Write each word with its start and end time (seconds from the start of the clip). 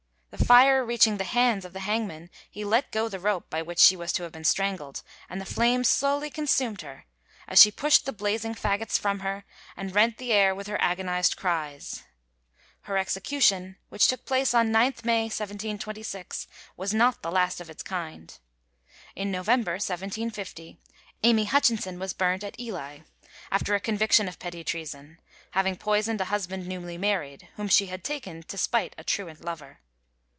The 0.31 0.45
fire 0.45 0.83
reaching 0.85 1.17
the 1.17 1.25
hands 1.25 1.65
of 1.65 1.73
the 1.73 1.81
hangman, 1.81 2.29
he 2.49 2.63
let 2.63 2.89
go 2.93 3.09
the 3.09 3.19
rope 3.19 3.49
by 3.49 3.61
which 3.61 3.79
she 3.79 3.97
was 3.97 4.13
to 4.13 4.23
have 4.23 4.31
been 4.31 4.45
strangled, 4.45 5.03
and 5.29 5.41
the 5.41 5.45
flames 5.45 5.89
slowly 5.89 6.29
consumed 6.29 6.79
her, 6.83 7.05
as 7.49 7.59
she 7.59 7.69
pushed 7.69 8.05
the 8.05 8.13
blazing 8.13 8.55
fagots 8.55 8.97
from 8.97 9.19
her, 9.19 9.43
and 9.75 9.93
rent 9.93 10.17
the 10.17 10.31
air 10.31 10.55
with 10.55 10.67
her 10.67 10.81
agonized 10.81 11.35
cries. 11.35 12.03
Her 12.83 12.97
execution, 12.97 13.75
which 13.89 14.07
took 14.07 14.23
place 14.23 14.53
on 14.53 14.69
9th 14.71 15.03
May, 15.03 15.23
1726, 15.23 16.47
was 16.77 16.93
not 16.93 17.21
the 17.23 17.31
last 17.31 17.59
of 17.59 17.69
its 17.69 17.83
kind. 17.83 18.37
In 19.17 19.31
November, 19.31 19.73
1750, 19.73 20.79
Amy 21.23 21.43
Hutchinson 21.43 21.99
was 21.99 22.13
burnt 22.13 22.45
at 22.45 22.57
Ely, 22.57 22.99
after 23.51 23.75
a 23.75 23.81
conviction 23.81 24.29
of 24.29 24.39
petty 24.39 24.63
treason, 24.63 25.19
having 25.51 25.75
poisoned 25.75 26.21
a 26.21 26.25
husband 26.31 26.67
newly 26.67 26.97
married, 26.97 27.49
whom 27.57 27.67
she 27.67 27.87
had 27.87 28.01
taken 28.05 28.43
to 28.43 28.57
spite 28.57 28.95
a 28.97 29.03
truant 29.03 29.43
lover. 29.43 29.79